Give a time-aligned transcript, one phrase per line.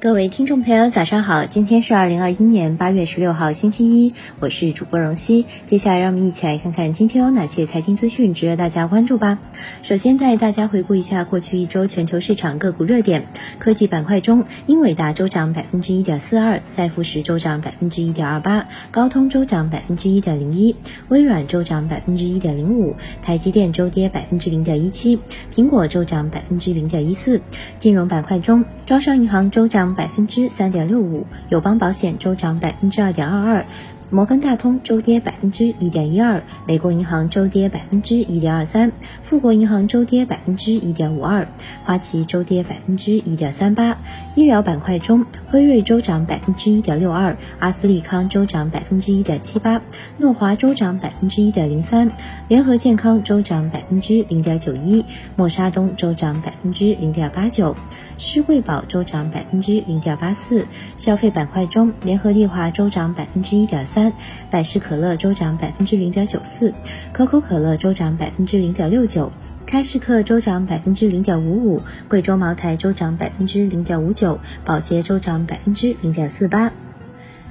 [0.00, 1.44] 各位听众朋友，早上好！
[1.44, 5.44] 今天是二零二一年八月十六号，星期一，我是主播荣熙。
[5.66, 9.38] 接下来，让我们一起来看看今天有哪些财经资讯值得大家关注吧。
[9.82, 13.26] 首先带大家回顾一下过去一周全球市场个股热点。
[13.58, 20.74] 科技板块中，英伟达周涨百分之一点四二，赛富时周涨百分之一点二八，高通周涨百分之一点零一，
[21.08, 25.18] 微软周涨百分之一点零五，台积电周跌百分之零点一七，
[25.54, 27.38] 苹果周涨百分之零点一四。
[27.76, 29.89] 金融板块中，招商银行周涨。
[29.94, 33.66] 百分之三点六五，友邦保险周涨百分之二点二二。
[34.12, 38.90] 摩根大通周跌百分之一点一二，美国银行周跌百分之一点二三，
[39.22, 41.46] 富国银行周跌百分之一点五二，
[41.84, 43.96] 花旗周跌百分之一点三八。
[44.34, 49.80] 医疗板块中，辉瑞周涨百分之一点六二，阿斯利康周涨百分之一点七八，
[50.18, 52.10] 诺华周涨百分之一点零三，
[52.48, 55.04] 联合健康周涨百分之零点九一，
[55.36, 57.76] 默沙东周涨百分之零点八九，
[58.20, 60.66] 施惠宝周涨百分之零点八四。
[60.96, 63.90] 消费板块中，联合利华周涨百分之一点三。
[64.00, 64.12] 三，
[64.50, 66.72] 百事可乐周涨百分之零点九四，
[67.12, 69.30] 可口可乐周涨百分之零点六九，
[69.66, 76.72] 开市客周涨百分之零点五五，贵州茅台周涨百分之零点五九，宝洁周涨百分之零点四八。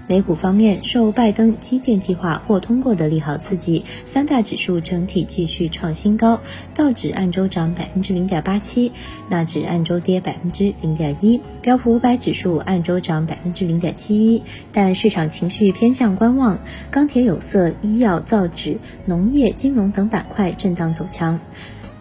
[0.09, 6.41] 美股方面，受拜登基建计划或通过的利好刺激，三大指数整体继续创新高。
[6.73, 8.91] 道指按周涨百分之零点八七，
[9.29, 14.41] 纳指按周跌百分之零点一，标普五百指数按周涨百分之零点七一。
[14.73, 16.57] 但市场情绪偏向观望，
[16.89, 21.39] 钢铁、有色、医药、造纸、农业、金融等板块震荡走强。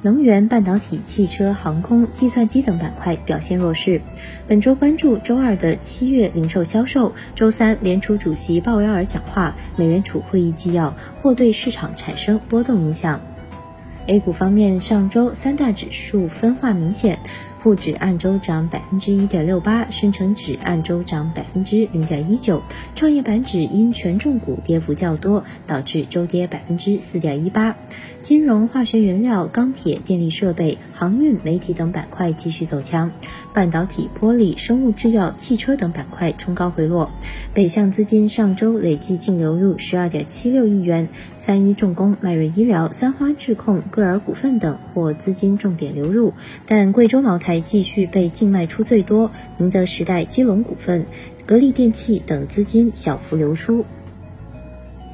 [0.00, 4.00] 能源、半导体、汽车、航空、计算机等板块表现弱势。
[4.46, 13.20] 本周关注周二的七月零售销售，周三联储主席鲍威尔讲话，美联储会议纪要或对市场产生波动影响。
[14.06, 17.18] A 股方面，上周三大指数分化明显。
[17.68, 22.62] 沪指按周涨百分之一点六八，深成指按周涨百分之零点一九，
[22.96, 27.76] 创业板指因权重股跌幅较多，导致周跌百分之四点一八。
[28.22, 33.10] 金融、化学原料、钢铁、电力设备、航运、媒体等板块继续走强，
[33.52, 37.10] 半导体、玻璃、生物制药、汽车等板块冲高回落。
[37.52, 46.32] 北向资金上周累计净流入十二点七六亿元，三一重工、迈瑞医疗、三花智控、歌尔股份等或资金重点流入，
[46.64, 47.57] 但贵州茅台。
[47.60, 51.06] 继续被净卖出最多，宁德时代、基隆股份、
[51.46, 53.84] 格力电器等资金小幅流出。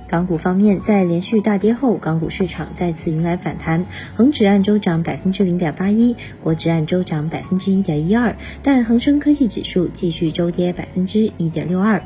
[0.06, 3.84] 港股方面，在连续大跌后，港股市场再次迎来反弹，
[4.14, 12.00] 恒指按周涨百分之零点八一，国指按周涨百分之一点一二，但恒生科技指数继续周跌百分之一点六二。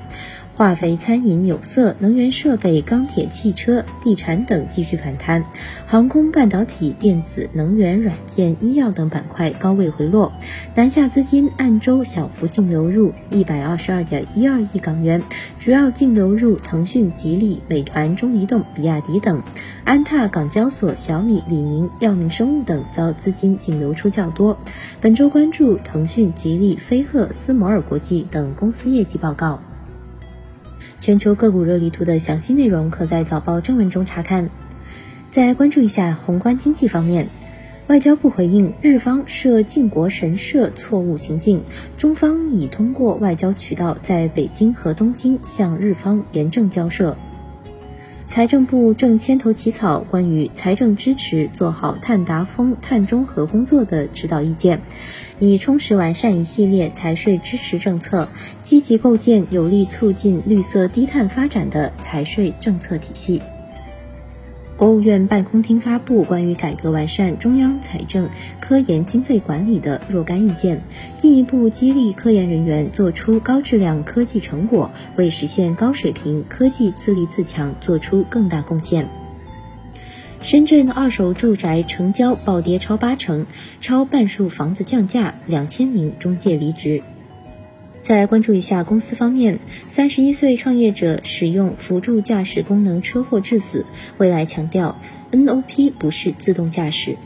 [0.59, 5.45] 化肥、餐饮、有色、能源设备、钢铁、汽车、地产等继续反弹，
[5.87, 10.33] 航空、半导体、电子、能源、软件、医药等板块高位回落。
[10.75, 15.23] 南下资金按周小幅净流入一百二十二点一二亿港元，
[15.61, 19.41] 主要净流入腾讯、吉利、美团、中移动、比亚迪等。
[19.85, 24.59] 安踏、港交所、小米、李宁、药明生物等遭资金净流出较多。
[25.01, 29.61] 本周关注腾讯、吉利、飞鹤、斯摩尔国际等公司业绩报告。
[31.00, 34.50] 全球个股热力图的详细内容，可在早报正文中查看。
[35.31, 37.28] 再关注一下宏观经济方面，
[37.86, 41.62] 外交部回应日方涉靖国神社错误行径，
[41.97, 47.16] 中方已通过外交渠道在北京和东京向日方严正交涉。
[48.28, 54.83] 财政部正牵头起草关于财政支持做好碳达峰、碳中和工作的指导意见，
[55.39, 58.28] 以充实完善一系列财税支持政策，
[58.62, 63.43] 积极构建有力促进绿色低碳发展的财税政策体系。
[64.78, 68.31] 国务院办公厅发布关于改革完善中央财政
[68.61, 70.81] 科研经费管理的若干意见，
[71.16, 79.09] 进一步激励科研人员做出高质量科技成果，为实现高水平科技自立自强做出更大贡献。
[80.42, 83.47] 深圳二手住宅成交暴跌超八成，
[83.80, 87.03] 超半数房子降价，两千名中介离职。
[88.09, 93.84] 再来关注一下公司方面，三十一岁创业者使用辅助驾驶功能车祸致死。
[94.16, 94.99] 未来强调
[95.31, 97.19] ，NOP 不是自动驾驶。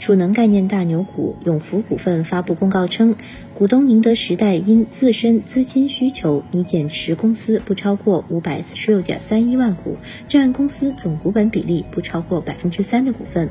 [0.00, 3.14] 储能概念大牛股永福股份发布公告称，
[3.54, 9.96] 股东宁德时代因自身资金需求拟减持公司不超过五百四十六点三一万股，
[10.28, 13.48] 占公司总股本比例不超过百分之三的股份。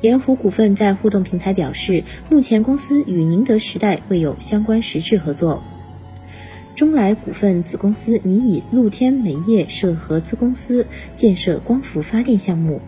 [0.00, 5.62] 盐湖股份在互动平台表示，目前公司与宁德时代未有相关实质合作。
[6.74, 12.80] 中来股份子公司拟以露天煤业设合资公司，建设光伏发电项目。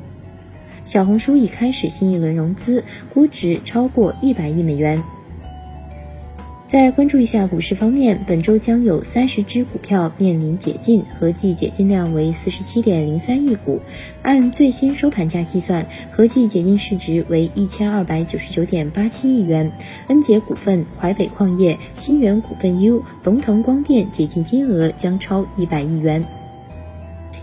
[0.85, 2.82] 小红书已开始新一轮融资，
[3.12, 5.03] 估值超过一百亿美元。
[6.72, 13.78] 再关注一下股市方面，本周将有三十只股票面临解禁，合计解禁量为四十七点零三亿股。
[14.22, 19.70] 按最新收盘价计算，合计解禁市值为一千二百九十九点八七亿元。
[20.08, 26.24] 恩捷股份、淮北矿业、新源股份 U、龙腾光电解禁金额将超一百亿元。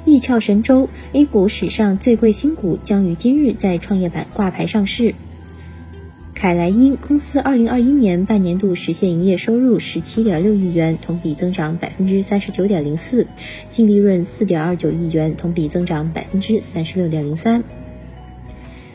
[0.06, 5.14] 一翘神州，A 股史上最贵新股将于今日在创业板挂牌上市。
[6.40, 13.28] 凯莱因公司二零二一年半年度实现营业收入十七点六亿元，同比增长百分之三十九点零四，
[13.68, 17.62] 净利润四点二九亿元，同比增长百分之三十六点零三。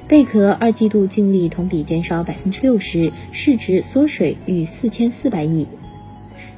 [0.09, 5.67] 贝壳二季度净利同比减少百分之六十，市值缩水逾四千四百亿。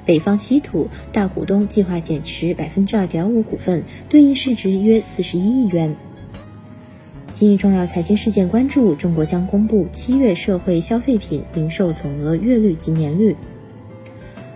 [0.05, 5.97] 北方稀土大股东计划减持百分之二点五股份，对应市值约四十一亿元。
[7.39, 13.35] 今日重要财经事件关注：中国将公布七月社会消费品零售总额月率及年率；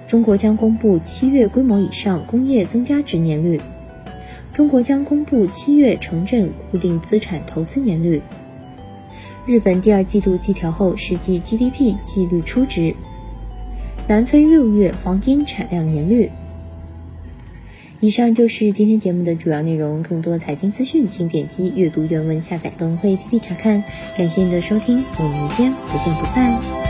[0.09, 3.61] 中国将公布七月规模以上工业增加值年率；
[4.55, 8.19] 中国将公布七月城镇固定资产投资年率；
[9.45, 12.95] 日本第二季度季调后实际 GDP 季率初值；
[14.09, 16.31] 南非六月黄金产量年率。
[18.01, 20.03] 以上就是今天节目的主要内容。
[20.03, 23.85] 更多财经资讯，请点击阅读原文下载等会 APP 查看。
[24.17, 26.90] 感谢您的收听，我们明天不见不散。